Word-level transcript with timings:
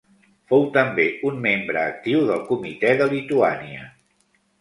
Fou 0.51 0.63
també 0.77 1.03
un 1.29 1.35
membre 1.43 1.79
actiu 1.81 2.23
del 2.29 2.41
Comitè 2.47 2.95
de 3.03 3.09
Lituània. 3.13 3.85